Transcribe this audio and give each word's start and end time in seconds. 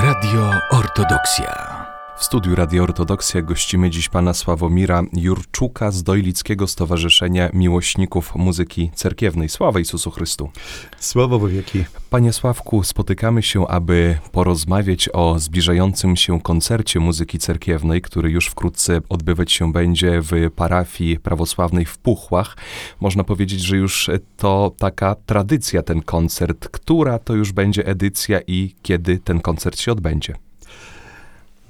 Radio 0.00 0.48
Ortodoksja. 0.70 1.79
W 2.20 2.24
studiu 2.24 2.54
Radio 2.54 2.82
Ortodoksja 2.82 3.42
gościmy 3.42 3.90
dziś 3.90 4.08
pana 4.08 4.34
Sławomira 4.34 5.02
Jurczuka 5.12 5.90
z 5.90 6.02
Dojlickiego 6.02 6.66
Stowarzyszenia 6.66 7.50
Miłośników 7.52 8.34
Muzyki 8.34 8.90
Cerkiewnej. 8.94 9.48
Sława 9.48 9.78
Jezusu 9.78 10.10
Chrystu. 10.10 10.50
Sława 10.98 11.38
wieki. 11.38 11.84
Panie 12.10 12.32
Sławku, 12.32 12.82
spotykamy 12.82 13.42
się, 13.42 13.68
aby 13.68 14.18
porozmawiać 14.32 15.08
o 15.12 15.38
zbliżającym 15.38 16.16
się 16.16 16.40
koncercie 16.40 17.00
muzyki 17.00 17.38
cerkiewnej, 17.38 18.02
który 18.02 18.30
już 18.30 18.46
wkrótce 18.46 19.00
odbywać 19.08 19.52
się 19.52 19.72
będzie 19.72 20.20
w 20.22 20.50
parafii 20.56 21.18
prawosławnej 21.18 21.84
w 21.84 21.98
Puchłach. 21.98 22.56
Można 23.00 23.24
powiedzieć, 23.24 23.60
że 23.60 23.76
już 23.76 24.10
to 24.36 24.74
taka 24.78 25.14
tradycja 25.26 25.82
ten 25.82 26.02
koncert. 26.02 26.68
Która 26.68 27.18
to 27.18 27.34
już 27.34 27.52
będzie 27.52 27.86
edycja 27.86 28.40
i 28.46 28.74
kiedy 28.82 29.18
ten 29.18 29.40
koncert 29.40 29.78
się 29.78 29.92
odbędzie? 29.92 30.49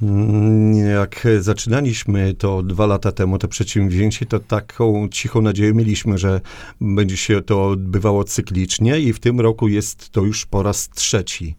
Mm, 0.02 0.74
jak 0.74 1.26
zaczynaliśmy 1.40 2.34
to 2.34 2.62
dwa 2.62 2.86
lata 2.86 3.12
temu, 3.12 3.38
to 3.38 3.48
przedsięwzięcie, 3.48 4.26
to 4.26 4.40
taką 4.40 5.08
cichą 5.08 5.42
nadzieję 5.42 5.74
mieliśmy, 5.74 6.18
że 6.18 6.40
będzie 6.80 7.16
się 7.16 7.42
to 7.42 7.68
odbywało 7.68 8.24
cyklicznie 8.24 9.00
i 9.00 9.12
w 9.12 9.20
tym 9.20 9.40
roku 9.40 9.68
jest 9.68 10.10
to 10.10 10.20
już 10.20 10.46
po 10.46 10.62
raz 10.62 10.88
trzeci. 10.88 11.56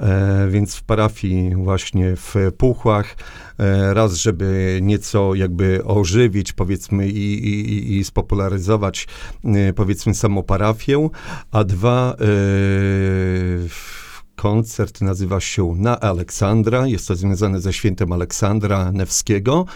E, 0.00 0.48
więc 0.50 0.74
w 0.74 0.82
parafii 0.82 1.54
właśnie 1.54 2.16
w 2.16 2.34
Puchłach, 2.58 3.16
e, 3.58 3.94
raz, 3.94 4.14
żeby 4.14 4.78
nieco 4.82 5.34
jakby 5.34 5.84
ożywić 5.84 6.52
powiedzmy 6.52 7.08
i, 7.08 7.48
i, 7.48 7.96
i 7.98 8.04
spopularyzować 8.04 9.06
e, 9.44 9.72
powiedzmy 9.72 10.14
samą 10.14 10.42
parafię, 10.42 11.08
a 11.50 11.64
dwa 11.64 12.16
e, 12.20 12.26
koncert 14.36 15.00
nazywa 15.00 15.40
się 15.40 15.74
Na 15.76 16.00
Aleksandra. 16.00 16.86
Jest 16.86 17.08
to 17.08 17.16
związane 17.16 17.60
ze 17.60 17.72
świętem 17.72 18.12
Aleksandra 18.12 18.90
Newskiego 18.90 19.66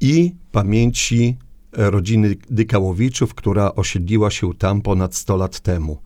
i 0.00 0.34
pamięci 0.52 1.36
rodziny 1.72 2.36
Dykałowiczów, 2.50 3.34
która 3.34 3.74
osiedliła 3.74 4.30
się 4.30 4.54
tam 4.54 4.82
ponad 4.82 5.14
100 5.14 5.36
lat 5.36 5.60
temu. 5.60 5.98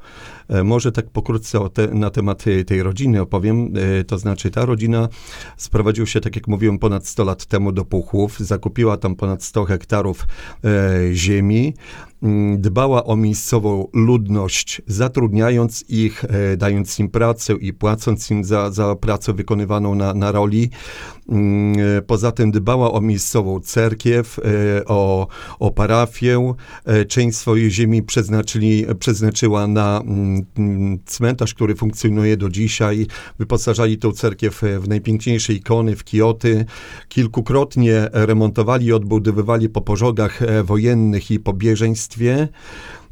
E, 0.49 0.65
może 0.65 0.93
tak 0.93 1.11
pokrótce 1.11 1.59
te, 1.73 1.89
na 1.89 2.11
temat 2.11 2.45
tej 2.67 2.83
rodziny 2.83 3.21
opowiem. 3.21 3.73
E, 4.01 4.05
to 4.05 4.19
znaczy, 4.19 4.51
ta 4.51 4.65
rodzina 4.65 5.09
sprowadziła 5.57 6.07
się, 6.07 6.21
tak 6.21 6.37
jak 6.37 6.49
mówiłem, 6.49 6.79
ponad 6.79 7.07
100 7.07 7.25
lat 7.25 7.47
temu 7.47 7.73
do 7.73 7.85
Puchłów, 7.85 8.41
zakupiła 8.41 8.97
tam 8.97 9.17
ponad 9.17 9.43
100 9.45 9.65
hektarów 9.65 10.27
e, 10.65 11.15
ziemi, 11.15 11.75
mm, 12.23 12.61
dbała 12.61 13.05
o 13.05 13.17
miejscową 13.17 13.89
ludność, 13.93 14.83
zatrudniając 14.87 15.85
ich, 15.89 16.25
dając 16.57 16.99
im 16.99 17.09
pracę 17.09 17.53
i 17.53 17.73
płacąc 17.73 18.31
im 18.31 18.45
za, 18.45 18.71
za 18.71 18.97
pracę 18.97 19.33
wykonywaną 19.33 19.95
na, 19.95 20.15
na 20.15 20.33
roli. 20.33 20.71
Mm, 21.29 21.77
poza 22.07 22.33
tym 22.33 22.51
dbała 22.51 22.93
o 22.93 23.01
miejscową 23.01 23.61
cerkiew, 23.61 24.41
o, 24.87 25.27
o 25.59 25.71
parafię. 25.71 26.55
Część 27.09 27.39
swojej 27.39 27.71
ziemi 27.71 28.03
przeznaczyli, 28.03 28.87
przeznaczyła 28.99 29.67
na 29.67 30.01
mm, 30.01 30.32
cmentarz, 31.07 31.55
który 31.55 31.75
funkcjonuje 31.75 32.37
do 32.37 32.49
dzisiaj. 32.49 33.07
Wyposażali 33.39 33.99
tę 33.99 34.13
cerkiew 34.13 34.63
w 34.81 34.89
najpiękniejsze 34.89 35.53
ikony, 35.53 35.97
w 35.97 36.05
kioty. 36.05 36.65
Kilkukrotnie 37.09 38.09
remontowali 38.13 38.87
i 38.87 38.93
odbudowywali 38.93 39.69
po 39.69 39.81
pożogach 39.81 40.41
wojennych 40.65 41.31
i 41.31 41.41
po 41.41 41.53
bieżeństwie. 41.53 42.49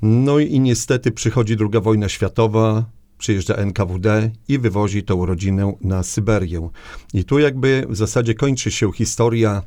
No 0.02 0.38
i 0.38 0.60
niestety 0.60 1.12
przychodzi 1.12 1.56
druga 1.56 1.80
wojna 1.80 2.08
światowa, 2.08 2.84
przyjeżdża 3.18 3.54
NKWD 3.54 4.30
i 4.48 4.58
wywozi 4.58 5.02
tą 5.02 5.26
rodzinę 5.26 5.72
na 5.80 6.02
Syberię. 6.02 6.68
I 7.14 7.24
tu 7.24 7.38
jakby 7.38 7.86
w 7.88 7.96
zasadzie 7.96 8.34
kończy 8.34 8.70
się 8.70 8.92
historia 8.92 9.62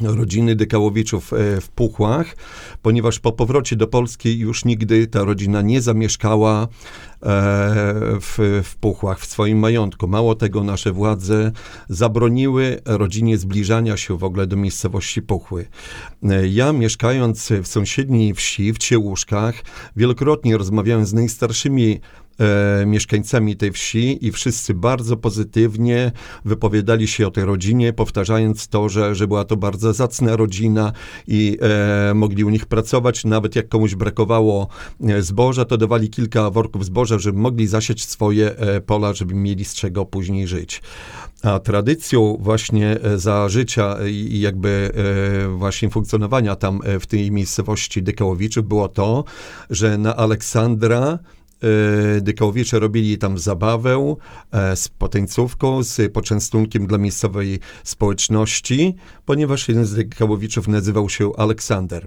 rodziny 0.00 0.56
Dykałowiczów 0.56 1.32
e, 1.32 1.60
w 1.60 1.68
Puchłach, 1.68 2.36
ponieważ 2.82 3.20
po 3.20 3.32
powrocie 3.32 3.76
do 3.76 3.86
Polski 3.86 4.38
już 4.38 4.64
nigdy 4.64 5.06
ta 5.06 5.24
rodzina 5.24 5.62
nie 5.62 5.82
zamieszkała 5.82 6.62
e, 6.62 6.66
w, 8.20 8.62
w 8.64 8.76
Puchłach, 8.76 9.20
w 9.20 9.26
swoim 9.26 9.58
majątku. 9.58 10.08
Mało 10.08 10.34
tego, 10.34 10.64
nasze 10.64 10.92
władze 10.92 11.52
zabroniły 11.88 12.80
rodzinie 12.84 13.38
zbliżania 13.38 13.96
się 13.96 14.18
w 14.18 14.24
ogóle 14.24 14.46
do 14.46 14.56
miejscowości 14.56 15.22
Puchły. 15.22 15.66
E, 16.22 16.48
ja 16.48 16.72
mieszkając 16.72 17.52
w 17.62 17.66
sąsiedniej 17.66 18.34
wsi, 18.34 18.72
w 18.72 18.78
Ciełuszkach, 18.78 19.54
wielokrotnie 19.96 20.58
rozmawiałem 20.58 21.06
z 21.06 21.12
najstarszymi 21.12 22.00
e, 22.42 22.86
mieszkańcami 22.86 23.56
tej 23.56 23.72
wsi 23.72 24.26
i 24.26 24.32
wszyscy 24.32 24.74
bardzo 24.74 25.16
pozytywnie 25.16 26.12
wypowiadali 26.44 27.08
się 27.08 27.26
o 27.26 27.30
tej 27.30 27.44
rodzinie, 27.44 27.92
powtarzając 27.92 28.68
to, 28.68 28.88
że, 28.88 29.14
że 29.14 29.26
była 29.28 29.44
to 29.44 29.56
bardzo 29.56 29.92
zacna 29.92 30.36
rodzina 30.36 30.92
i 31.26 31.58
e, 31.60 32.14
mogli 32.14 32.44
u 32.44 32.50
nich 32.50 32.66
pracować. 32.66 33.24
Nawet 33.24 33.56
jak 33.56 33.68
komuś 33.68 33.94
brakowało 33.94 34.68
e, 35.00 35.22
zboża, 35.22 35.64
to 35.64 35.76
dawali 35.76 36.10
kilka 36.10 36.50
worków 36.50 36.84
zboża, 36.84 37.18
żeby 37.18 37.38
mogli 37.38 37.66
zasieć 37.66 38.04
swoje 38.04 38.56
e, 38.56 38.80
pola, 38.80 39.12
żeby 39.12 39.34
mieli 39.34 39.64
z 39.64 39.74
czego 39.74 40.06
później 40.06 40.46
żyć. 40.46 40.82
A 41.42 41.58
tradycją 41.58 42.36
właśnie 42.40 43.00
e, 43.00 43.18
za 43.18 43.48
życia 43.48 43.96
i 44.08 44.40
jakby 44.40 44.92
właśnie 45.56 45.90
funkcjonowania 45.90 46.56
tam 46.56 46.80
w 47.00 47.06
tej 47.06 47.30
miejscowości 47.30 48.02
Dykałowiczów 48.02 48.68
było 48.68 48.88
to, 48.88 49.24
że 49.70 49.98
na 49.98 50.16
Aleksandra 50.16 51.18
Dykołowicze 52.20 52.78
robili 52.78 53.18
tam 53.18 53.38
zabawę 53.38 54.16
e, 54.52 54.76
z 54.76 54.88
potańcówką, 54.88 55.82
z 55.82 56.12
poczęstunkiem 56.12 56.86
dla 56.86 56.98
miejscowej 56.98 57.60
społeczności, 57.84 58.94
ponieważ 59.24 59.68
jeden 59.68 59.84
z 59.84 59.94
Dykołowiczów 59.94 60.68
nazywał 60.68 61.08
się 61.08 61.36
Aleksander. 61.36 62.06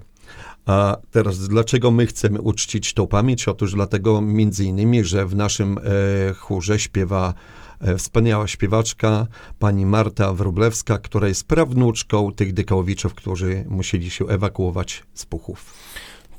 A 0.66 0.96
teraz 1.10 1.48
dlaczego 1.48 1.90
my 1.90 2.06
chcemy 2.06 2.40
uczcić 2.40 2.94
tą 2.94 3.06
pamięć? 3.06 3.48
Otóż 3.48 3.72
dlatego 3.72 4.20
między 4.20 4.64
innymi, 4.64 5.04
że 5.04 5.26
w 5.26 5.34
naszym 5.36 5.78
e, 5.78 5.82
chórze 6.34 6.78
śpiewa 6.78 7.34
wspaniała 7.98 8.46
śpiewaczka, 8.46 9.26
pani 9.58 9.86
Marta 9.86 10.32
Wróblewska, 10.32 10.98
która 10.98 11.28
jest 11.28 11.44
prawnuczką 11.44 12.32
tych 12.32 12.52
Dykołowiczów, 12.52 13.14
którzy 13.14 13.64
musieli 13.68 14.10
się 14.10 14.26
ewakuować 14.26 15.02
z 15.14 15.26
Puchów 15.26 15.74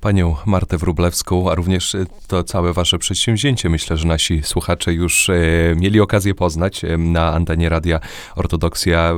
panią 0.07 0.35
Martę 0.45 0.77
Wrublewską, 0.77 1.51
a 1.51 1.55
również 1.55 1.95
e, 1.95 2.05
to 2.27 2.43
całe 2.43 2.73
wasze 2.73 2.97
przedsięwzięcie. 2.99 3.69
Myślę, 3.69 3.97
że 3.97 4.07
nasi 4.07 4.43
słuchacze 4.43 4.93
już 4.93 5.29
e, 5.29 5.35
mieli 5.75 5.99
okazję 5.99 6.35
poznać 6.35 6.83
e, 6.83 6.97
na 6.97 7.33
antenie 7.33 7.69
Radia 7.69 7.99
Ortodoksja. 8.35 9.13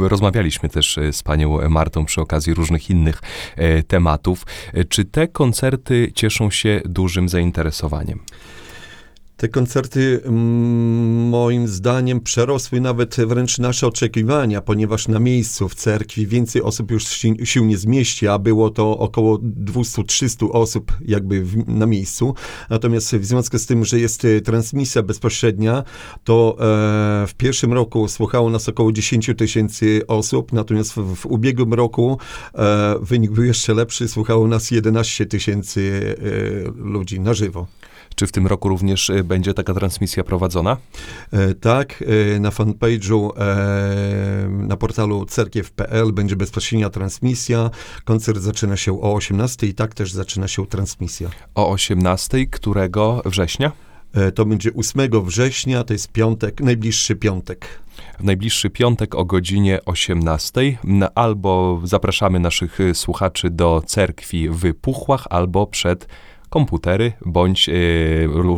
Rozmawialiśmy 0.00 0.68
też 0.68 0.98
z 1.12 1.22
panią 1.22 1.68
Martą 1.70 2.04
przy 2.04 2.20
okazji 2.20 2.54
różnych 2.54 2.90
innych 2.90 3.22
tematów. 3.88 4.46
Czy 4.88 5.04
te 5.04 5.28
koncerty 5.28 6.12
cieszą 6.14 6.50
się 6.50 6.80
dużym 6.84 7.28
zainteresowaniem? 7.28 8.20
Te 9.44 9.48
koncerty 9.48 10.20
moim 11.30 11.68
zdaniem 11.68 12.20
przerosły 12.20 12.80
nawet 12.80 13.16
wręcz 13.16 13.58
nasze 13.58 13.86
oczekiwania, 13.86 14.60
ponieważ 14.60 15.08
na 15.08 15.18
miejscu 15.18 15.68
w 15.68 15.74
cerkwi 15.74 16.26
więcej 16.26 16.62
osób 16.62 16.90
już 16.90 17.04
się 17.44 17.66
nie 17.66 17.78
zmieści, 17.78 18.28
a 18.28 18.38
było 18.38 18.70
to 18.70 18.98
około 18.98 19.38
200-300 19.38 20.48
osób 20.52 20.92
jakby 21.00 21.44
w, 21.44 21.68
na 21.68 21.86
miejscu. 21.86 22.34
Natomiast 22.70 23.16
w 23.16 23.24
związku 23.24 23.58
z 23.58 23.66
tym, 23.66 23.84
że 23.84 24.00
jest 24.00 24.24
e, 24.24 24.40
transmisja 24.40 25.02
bezpośrednia, 25.02 25.84
to 26.24 26.56
e, 26.58 27.26
w 27.26 27.34
pierwszym 27.36 27.72
roku 27.72 28.08
słuchało 28.08 28.50
nas 28.50 28.68
około 28.68 28.92
10 28.92 29.30
tysięcy 29.36 30.02
osób, 30.06 30.52
natomiast 30.52 30.92
w, 30.92 31.16
w 31.16 31.26
ubiegłym 31.26 31.74
roku 31.74 32.18
e, 32.54 32.94
wynik 33.00 33.30
był 33.30 33.44
jeszcze 33.44 33.74
lepszy, 33.74 34.08
słuchało 34.08 34.48
nas 34.48 34.70
11 34.70 35.26
tysięcy 35.26 36.14
e, 36.18 36.88
ludzi 36.88 37.20
na 37.20 37.34
żywo. 37.34 37.66
Czy 38.14 38.26
w 38.26 38.32
tym 38.32 38.46
roku 38.46 38.68
również 38.68 39.10
e, 39.10 39.24
będzie 39.24 39.54
taka 39.54 39.74
transmisja 39.74 40.24
prowadzona? 40.24 40.76
E, 41.32 41.54
tak, 41.54 42.04
e, 42.34 42.40
na 42.40 42.50
fanpage'u 42.50 43.30
na 44.48 44.76
portalu 44.76 45.26
cerkiew.pl 45.26 46.12
będzie 46.12 46.36
bezpośrednia 46.36 46.90
transmisja. 46.90 47.70
Koncert 48.04 48.38
zaczyna 48.38 48.76
się 48.76 49.02
o 49.02 49.14
18 49.14 49.66
i 49.66 49.74
tak 49.74 49.94
też 49.94 50.12
zaczyna 50.12 50.48
się 50.48 50.66
transmisja. 50.66 51.30
O 51.54 51.70
18 51.70 52.46
którego 52.46 53.22
września? 53.24 53.72
To 54.34 54.46
będzie 54.46 54.70
8 54.74 55.24
września, 55.24 55.84
to 55.84 55.92
jest 55.92 56.12
piątek, 56.12 56.60
najbliższy 56.60 57.16
piątek. 57.16 57.66
W 58.20 58.24
najbliższy 58.24 58.70
piątek 58.70 59.14
o 59.14 59.24
godzinie 59.24 59.80
18 59.84 60.78
albo 61.14 61.80
zapraszamy 61.84 62.40
naszych 62.40 62.78
słuchaczy 62.94 63.50
do 63.50 63.82
cerkwi 63.86 64.48
w 64.48 64.74
Puchłach, 64.74 65.26
albo 65.30 65.66
przed 65.66 66.08
komputery 66.54 67.12
bądź 67.26 67.68
e, 67.68 67.72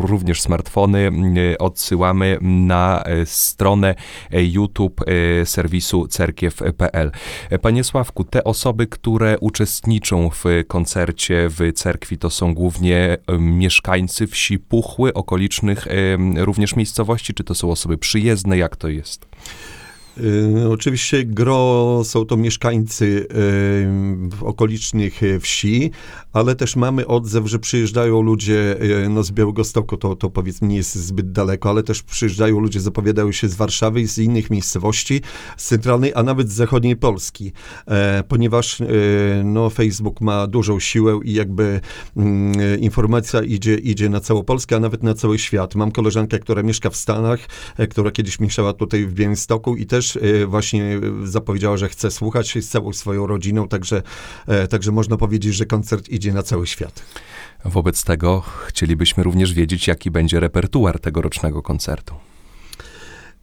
również 0.00 0.42
smartfony 0.42 1.10
e, 1.52 1.58
odsyłamy 1.58 2.38
na 2.40 3.02
e, 3.04 3.26
stronę 3.26 3.94
YouTube 4.30 5.00
serwisu 5.44 6.08
cerkiew.pl. 6.08 7.10
Panie 7.62 7.84
Sławku, 7.84 8.24
te 8.24 8.44
osoby, 8.44 8.86
które 8.86 9.38
uczestniczą 9.38 10.30
w 10.30 10.44
koncercie 10.68 11.48
w 11.48 11.72
cerkwi, 11.74 12.18
to 12.18 12.30
są 12.30 12.54
głównie 12.54 13.18
mieszkańcy 13.38 14.26
wsi 14.26 14.58
Puchły, 14.58 15.14
okolicznych 15.14 15.86
również 16.36 16.76
miejscowości, 16.76 17.34
czy 17.34 17.44
to 17.44 17.54
są 17.54 17.70
osoby 17.70 17.98
przyjezdne, 17.98 18.58
jak 18.58 18.76
to 18.76 18.88
jest? 18.88 19.26
Y, 20.20 20.68
Oczywiście 20.70 21.24
gro 21.24 22.02
są 22.04 22.24
to 22.24 22.36
mieszkańcy 22.36 23.26
y, 24.42 24.44
okolicznych 24.44 25.22
y, 25.22 25.40
wsi, 25.40 25.90
ale 26.32 26.54
też 26.54 26.76
mamy 26.76 27.06
odzew, 27.06 27.46
że 27.46 27.58
przyjeżdżają 27.58 28.22
ludzie 28.22 28.76
no 29.10 29.22
z 29.22 29.30
Białegostoku, 29.30 29.96
to, 29.96 30.16
to 30.16 30.30
powiedzmy 30.30 30.68
nie 30.68 30.76
jest 30.76 30.94
zbyt 30.94 31.32
daleko, 31.32 31.70
ale 31.70 31.82
też 31.82 32.02
przyjeżdżają 32.02 32.60
ludzie, 32.60 32.80
zapowiadają 32.80 33.32
się 33.32 33.48
z 33.48 33.54
Warszawy 33.54 34.00
i 34.00 34.08
z 34.08 34.18
innych 34.18 34.50
miejscowości, 34.50 35.20
z 35.56 35.66
centralnej, 35.66 36.12
a 36.14 36.22
nawet 36.22 36.50
z 36.50 36.54
zachodniej 36.54 36.96
Polski, 36.96 37.52
e, 37.86 38.24
ponieważ 38.28 38.82
no, 39.44 39.70
Facebook 39.70 40.20
ma 40.20 40.46
dużą 40.46 40.80
siłę 40.80 41.20
i 41.24 41.32
jakby 41.32 41.80
mm, 42.16 42.80
informacja 42.80 43.42
idzie, 43.42 43.74
idzie 43.74 44.08
na 44.08 44.20
całą 44.20 44.44
Polskę, 44.44 44.76
a 44.76 44.80
nawet 44.80 45.02
na 45.02 45.14
cały 45.14 45.38
świat. 45.38 45.74
Mam 45.74 45.92
koleżankę, 45.92 46.38
która 46.38 46.62
mieszka 46.62 46.90
w 46.90 46.96
Stanach, 46.96 47.40
e, 47.76 47.86
która 47.86 48.10
kiedyś 48.10 48.40
mieszkała 48.40 48.72
tutaj 48.72 49.06
w 49.06 49.14
Białymstoku 49.14 49.76
i 49.76 49.86
też 49.86 50.05
e, 50.16 50.46
właśnie 50.46 50.84
e, 50.84 51.26
zapowiedziała, 51.26 51.76
że 51.76 51.88
chce 51.88 52.10
słuchać 52.10 52.58
z 52.60 52.68
całą 52.68 52.92
swoją 52.92 53.26
rodziną, 53.26 53.68
także, 53.68 54.02
e, 54.46 54.68
także 54.68 54.92
można 54.92 55.16
powiedzieć, 55.16 55.54
że 55.54 55.66
koncert 55.66 56.08
idzie 56.08 56.32
na 56.32 56.42
cały 56.42 56.66
świat. 56.66 57.02
Wobec 57.64 58.04
tego 58.04 58.40
chcielibyśmy 58.66 59.22
również 59.22 59.52
wiedzieć, 59.52 59.88
jaki 59.88 60.10
będzie 60.10 60.40
repertuar 60.40 61.00
tegorocznego 61.00 61.62
koncertu. 61.62 62.14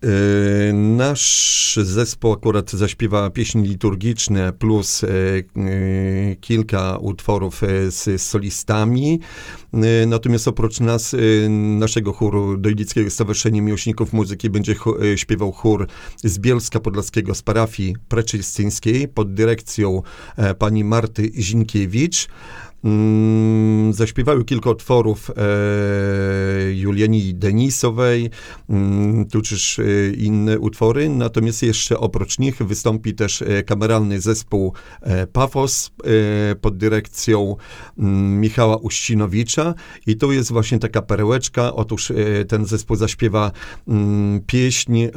E, 0.03 0.73
Nasz 0.73 1.79
zespół 1.83 2.31
akurat 2.31 2.71
zaśpiewa 2.71 3.29
pieśni 3.29 3.67
liturgiczne 3.67 4.53
plus 4.53 5.03
e, 5.03 5.07
e, 5.07 6.35
kilka 6.35 6.97
utworów 6.97 7.63
e, 7.63 7.91
z 7.91 8.21
solistami. 8.21 9.19
Natomiast 10.07 10.47
oprócz 10.47 10.79
nas, 10.79 11.15
naszego 11.49 12.13
chóru 12.13 12.57
Dojlickiego 12.57 13.09
Stowarzyszenia 13.09 13.61
Miłośników 13.61 14.13
Muzyki 14.13 14.49
będzie 14.49 14.75
śpiewał 15.15 15.51
chór 15.51 15.87
z 16.23 16.39
Bielska 16.39 16.79
Podlaskiego 16.79 17.35
z 17.35 17.41
parafii 17.41 17.95
preczystyńskiej 18.07 19.07
pod 19.07 19.33
dyrekcją 19.33 20.01
pani 20.59 20.83
Marty 20.83 21.31
Zinkiewicz. 21.39 22.27
Mm, 22.83 23.93
zaśpiewały 23.93 24.45
kilka 24.45 24.69
utworów 24.69 25.29
e, 25.29 25.33
Juliani 26.73 27.35
Denisowej, 27.35 28.29
mm, 28.69 29.25
tudzież 29.25 29.79
e, 29.79 29.83
inne 30.17 30.59
utwory, 30.59 31.09
natomiast 31.09 31.63
jeszcze 31.63 31.97
oprócz 31.97 32.39
nich 32.39 32.57
wystąpi 32.57 33.13
też 33.13 33.41
e, 33.41 33.63
kameralny 33.63 34.21
zespół 34.21 34.73
e, 35.01 35.27
Pafos 35.27 35.91
e, 36.51 36.55
pod 36.55 36.77
dyrekcją 36.77 37.55
mm, 37.97 38.39
Michała 38.39 38.77
Uścinowicza. 38.77 39.73
I 40.07 40.17
tu 40.17 40.31
jest 40.31 40.51
właśnie 40.51 40.79
taka 40.79 41.01
perełeczka, 41.01 41.73
otóż 41.73 42.11
e, 42.11 42.45
ten 42.45 42.65
zespół 42.65 42.95
zaśpiewa 42.95 43.51
mm, 43.87 44.41
pieśń 44.47 44.97
e, 45.03 45.11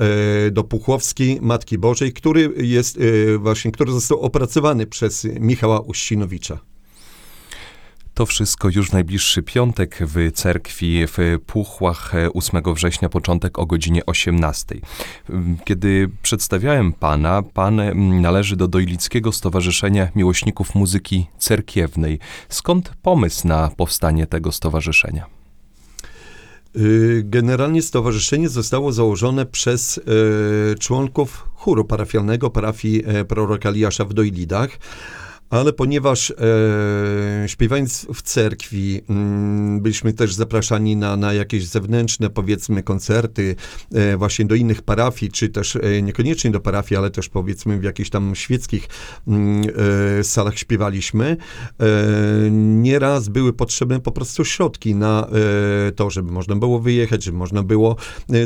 do 0.50 0.64
Puchłowskiej 0.64 1.38
Matki 1.42 1.78
Bożej, 1.78 2.12
który 2.12 2.52
jest 2.56 2.98
e, 2.98 3.38
właśnie, 3.38 3.72
który 3.72 3.92
został 3.92 4.20
opracowany 4.20 4.86
przez 4.86 5.26
Michała 5.40 5.80
Uścinowicza. 5.80 6.75
To 8.16 8.26
wszystko 8.26 8.68
już 8.68 8.90
w 8.90 8.92
najbliższy 8.92 9.42
piątek 9.42 9.98
w 10.00 10.32
cerkwi 10.32 11.06
w 11.06 11.38
Puchłach 11.46 12.14
e, 12.14 12.32
8 12.32 12.62
września, 12.74 13.08
początek 13.08 13.58
o 13.58 13.66
godzinie 13.66 14.06
18. 14.06 14.74
Mm, 15.30 15.56
Kiedy 15.64 16.10
przedstawiałem 16.22 16.92
pana, 16.92 17.42
pan 17.42 17.80
mm, 17.80 18.22
należy 18.22 18.56
do 18.56 18.68
Dojlickiego 18.68 19.32
Stowarzyszenia 19.32 20.08
Miłośników 20.14 20.74
Muzyki 20.74 21.26
Cerkiewnej. 21.38 22.18
Skąd 22.48 22.92
pomysł 23.02 23.48
na 23.48 23.70
powstanie 23.76 24.26
tego 24.26 24.52
stowarzyszenia? 24.52 25.26
Y, 26.76 27.22
Generalnie 27.24 27.82
stowarzyszenie 27.82 28.48
zostało 28.48 28.92
założone 28.92 29.46
przez 29.46 29.98
e, 29.98 30.78
członków 30.78 31.48
chóru 31.54 31.84
parafialnego 31.84 32.50
parafii 32.50 33.02
e, 33.06 33.24
proroka 33.24 33.68
Eliasza 33.68 34.04
w 34.04 34.14
Dojlidach. 34.14 34.78
Ale 35.50 35.72
ponieważ 35.72 36.30
e, 36.30 36.34
śpiewając 37.48 38.06
w 38.14 38.22
cerkwi, 38.22 39.00
mm, 39.10 39.80
byliśmy 39.80 40.12
też 40.12 40.34
zapraszani 40.34 40.96
na, 40.96 41.16
na 41.16 41.32
jakieś 41.32 41.66
zewnętrzne, 41.66 42.30
powiedzmy, 42.30 42.82
koncerty 42.82 43.56
e, 43.94 44.16
właśnie 44.16 44.44
do 44.44 44.54
innych 44.54 44.82
parafii, 44.82 45.32
czy 45.32 45.48
też 45.48 45.76
e, 45.76 46.02
niekoniecznie 46.02 46.50
do 46.50 46.60
parafii, 46.60 46.98
ale 46.98 47.10
też 47.10 47.28
powiedzmy 47.28 47.78
w 47.78 47.82
jakichś 47.82 48.10
tam 48.10 48.34
świeckich 48.34 48.88
mm, 49.28 49.62
e, 50.20 50.24
salach 50.24 50.58
śpiewaliśmy, 50.58 51.36
e, 51.80 51.86
nieraz 52.50 53.28
były 53.28 53.52
potrzebne 53.52 54.00
po 54.00 54.12
prostu 54.12 54.44
środki 54.44 54.94
na 54.94 55.28
e, 55.88 55.92
to, 55.92 56.10
żeby 56.10 56.32
można 56.32 56.56
było 56.56 56.80
wyjechać, 56.80 57.24
żeby 57.24 57.38
można 57.38 57.62
było 57.62 57.96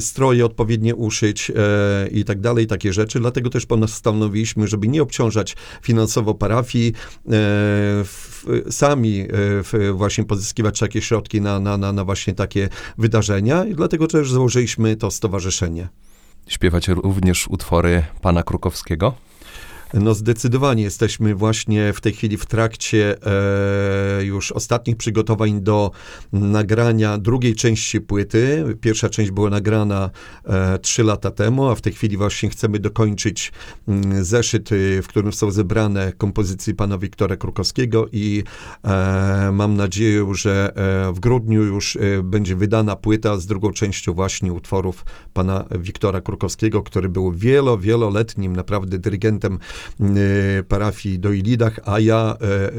stroje 0.00 0.46
odpowiednie 0.46 0.94
uszyć 0.94 1.52
i 2.10 2.24
tak 2.24 2.40
dalej, 2.40 2.66
takie 2.66 2.92
rzeczy. 2.92 3.20
Dlatego 3.20 3.50
też 3.50 3.66
postanowiliśmy, 3.66 4.68
żeby 4.68 4.88
nie 4.88 5.02
obciążać 5.02 5.56
finansowo 5.82 6.34
parafii, 6.34 6.89
e, 6.90 7.30
w, 8.04 8.44
sami 8.70 9.20
e, 9.20 9.26
w, 9.32 9.92
właśnie 9.94 10.24
pozyskiwać 10.24 10.78
takie 10.78 11.02
środki 11.02 11.40
na, 11.40 11.60
na, 11.60 11.76
na, 11.76 11.92
na 11.92 12.04
właśnie 12.04 12.34
takie 12.34 12.68
wydarzenia 12.98 13.64
i 13.64 13.74
dlatego 13.74 14.06
też 14.06 14.30
założyliśmy 14.30 14.96
to 14.96 15.10
stowarzyszenie. 15.10 15.88
Śpiewacie 16.46 16.94
również 16.94 17.48
utwory 17.48 18.02
pana 18.20 18.42
Krukowskiego? 18.42 19.14
No 19.94 20.14
zdecydowanie 20.14 20.82
jesteśmy 20.82 21.34
właśnie 21.34 21.92
w 21.92 22.00
tej 22.00 22.12
chwili 22.12 22.36
w 22.36 22.46
trakcie 22.46 23.16
e, 23.26 24.24
już 24.24 24.52
ostatnich 24.52 24.96
przygotowań 24.96 25.60
do 25.60 25.90
nagrania 26.32 27.18
drugiej 27.18 27.54
części 27.54 28.00
płyty. 28.00 28.64
Pierwsza 28.80 29.08
część 29.08 29.30
była 29.30 29.50
nagrana 29.50 30.10
e, 30.44 30.78
trzy 30.78 31.04
lata 31.04 31.30
temu, 31.30 31.68
a 31.68 31.74
w 31.74 31.80
tej 31.80 31.92
chwili 31.92 32.16
właśnie 32.16 32.50
chcemy 32.50 32.78
dokończyć 32.78 33.52
mm, 33.88 34.24
zeszyt, 34.24 34.72
y, 34.72 35.02
w 35.02 35.08
którym 35.08 35.32
są 35.32 35.50
zebrane 35.50 36.12
kompozycje 36.12 36.74
pana 36.74 36.98
Wiktora 36.98 37.36
Krukowskiego 37.36 38.06
i 38.12 38.44
e, 38.84 39.50
mam 39.52 39.76
nadzieję, 39.76 40.26
że 40.32 40.72
e, 41.08 41.12
w 41.12 41.20
grudniu 41.20 41.62
już 41.62 41.96
e, 41.96 42.22
będzie 42.22 42.56
wydana 42.56 42.96
płyta 42.96 43.36
z 43.36 43.46
drugą 43.46 43.72
częścią 43.72 44.12
właśnie 44.12 44.52
utworów 44.52 45.04
pana 45.32 45.64
Wiktora 45.78 46.20
Krukowskiego, 46.20 46.82
który 46.82 47.08
był 47.08 47.32
wielo, 47.32 47.78
wieloletnim 47.78 48.56
naprawdę 48.56 48.98
dyrygentem 48.98 49.58
parafii 50.68 51.18
do 51.18 51.32
Ilidach, 51.32 51.80
a 51.84 52.00
ja 52.00 52.36
e, 52.40 52.46
e, 52.46 52.70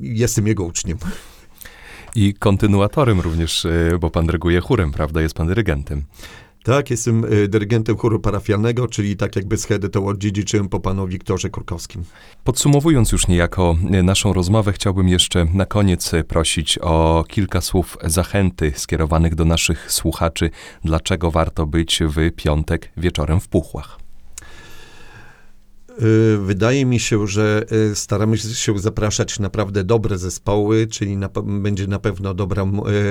jestem 0.00 0.46
jego 0.46 0.64
uczniem. 0.64 0.98
I 2.14 2.34
kontynuatorem 2.34 3.20
również, 3.20 3.64
e, 3.64 3.98
bo 4.00 4.10
pan 4.10 4.26
dyryguje 4.26 4.60
chórem, 4.60 4.92
prawda? 4.92 5.22
Jest 5.22 5.34
pan 5.34 5.46
dyrygentem. 5.46 6.04
Tak, 6.62 6.90
jestem 6.90 7.24
dyrygentem 7.48 7.96
chóru 7.96 8.20
parafialnego, 8.20 8.88
czyli 8.88 9.16
tak 9.16 9.36
jakby 9.36 9.56
schedę 9.56 9.88
to 9.88 10.04
odziedziczyłem 10.06 10.68
po 10.68 10.80
panu 10.80 11.06
Wiktorze 11.06 11.50
Kurkowskim. 11.50 12.04
Podsumowując 12.44 13.12
już 13.12 13.28
niejako 13.28 13.76
naszą 14.02 14.32
rozmowę, 14.32 14.72
chciałbym 14.72 15.08
jeszcze 15.08 15.44
na 15.54 15.66
koniec 15.66 16.12
prosić 16.28 16.78
o 16.78 17.24
kilka 17.28 17.60
słów 17.60 17.98
zachęty 18.04 18.72
skierowanych 18.76 19.34
do 19.34 19.44
naszych 19.44 19.92
słuchaczy, 19.92 20.50
dlaczego 20.84 21.30
warto 21.30 21.66
być 21.66 22.00
w 22.06 22.30
piątek 22.36 22.92
wieczorem 22.96 23.40
w 23.40 23.48
Puchłach. 23.48 23.99
Y, 26.02 26.38
Wydaje 26.38 26.86
mi 26.86 27.00
się, 27.00 27.26
że 27.26 27.64
y, 27.92 27.94
staramy 27.94 28.38
się 28.38 28.78
zapraszać 28.78 29.38
naprawdę 29.38 29.84
dobre 29.84 30.18
zespoły, 30.18 30.86
czyli 30.86 31.16
na, 31.16 31.28
będzie 31.44 31.86
na 31.86 31.98
pewno 31.98 32.34
dobra, 32.34 32.66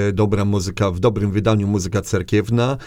y, 0.10 0.14
dobra 0.14 0.46
muzyka, 0.46 0.92
w 0.92 1.00
dobrym 1.00 1.32
wydaniu 1.32 1.68
muzyka 1.68 2.02
cerkiewna, 2.02 2.78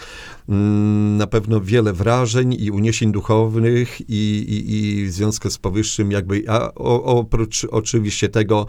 Mm, 0.49 1.17
na 1.17 1.27
pewno 1.27 1.61
wiele 1.61 1.93
wrażeń 1.93 2.55
i 2.59 2.71
uniesień 2.71 3.11
duchowych 3.11 4.01
i, 4.09 4.13
i, 4.13 4.75
i 4.75 5.05
w 5.05 5.11
związku 5.11 5.49
z 5.49 5.57
powyższym 5.57 6.11
jakby, 6.11 6.43
a 6.47 6.73
oprócz 6.73 7.65
oczywiście 7.71 8.29
tego 8.29 8.65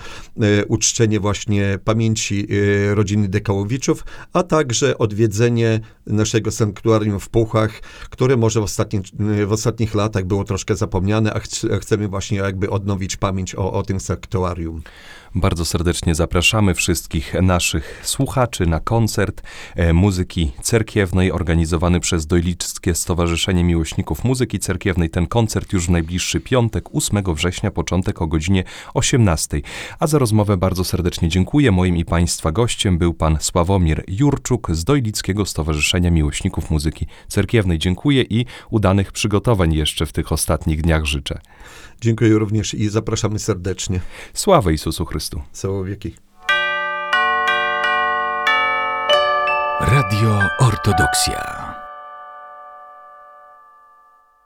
uczczenie 0.69 1.21
właśnie 1.21 1.79
pamięci 1.85 2.47
rodziny 2.95 3.29
Dekałowiczów, 3.29 4.05
a 4.33 4.43
także 4.43 4.99
odwiedzenie 4.99 5.81
naszego 6.07 6.51
sanktuarium 6.51 7.21
w 7.21 7.29
Puchach, 7.29 7.81
które 8.11 8.37
może 8.37 8.61
w, 8.61 8.63
ostatnim, 8.63 9.03
w 9.47 9.53
ostatnich 9.53 9.95
latach 9.95 10.25
było 10.25 10.45
troszkę 10.45 10.77
zapomniane, 10.77 11.24
chc- 11.31 11.75
a 11.75 11.79
chcemy 11.79 12.09
właśnie 12.09 12.39
jakby 12.39 12.71
odnowić 12.71 13.17
pamięć 13.17 13.55
o, 13.55 13.73
o 13.73 13.83
tym 13.83 14.01
sanktuarium. 14.01 14.83
Bardzo 15.37 15.65
serdecznie 15.65 16.15
zapraszamy 16.15 16.75
wszystkich 16.75 17.35
naszych 17.43 18.01
słuchaczy 18.05 18.67
na 18.67 18.81
koncert 18.81 19.43
e, 19.75 19.93
muzyki 19.93 20.53
cerkiewnej 20.63 21.33
organizowany 21.33 22.01
przez 22.01 22.27
Dojlickie 22.27 22.95
Stowarzyszenie 22.95 23.65
Miłośników 23.65 24.25
Muzyki 24.25 24.59
Cerkiewnej. 24.59 25.11
Ten 25.11 25.27
koncert 25.27 25.73
już 25.73 25.87
w 25.87 25.91
najbliższy 25.91 26.41
piątek, 26.41 26.85
8 26.93 27.35
września, 27.35 27.71
początek 27.71 28.23
o 28.23 28.27
godzinie 28.27 28.65
18. 28.95 29.61
A 29.99 30.07
za 30.07 30.19
rozmowę 30.19 30.57
bardzo 30.57 30.85
serdecznie 30.85 31.29
dziękuję. 31.29 31.73
Moim 31.73 31.97
i 31.97 32.05
Państwa 32.05 32.53
gościem 32.53 32.99
był 32.99 33.15
pan 33.15 33.39
Sławomir 33.41 34.05
Jurczuk 34.09 34.69
z 34.73 34.85
Dojlickiego 34.85 35.47
Stowarzyszenia 35.47 36.11
Miłośników 36.11 36.71
Muzyki 36.71 37.07
Cerkiewnej. 37.29 37.79
Dziękuję 37.79 38.23
i 38.23 38.47
udanych 38.71 39.13
przygotowań 39.13 39.75
jeszcze 39.75 40.07
w 40.07 40.13
tych 40.13 40.33
ostatnich 40.33 40.83
dniach 40.83 41.05
życzę. 41.05 41.39
Dziękuję 42.01 42.39
również 42.39 42.75
i 42.75 42.89
zapraszamy 42.89 43.39
serdecznie. 43.39 44.01
Sława 44.35 44.71
Jezusu 44.71 45.05
Chrystu. 45.05 45.24
Całe 45.53 45.85
wieki. 45.85 46.15
Radio 49.81 50.41
Ortodoksja. 50.61 51.64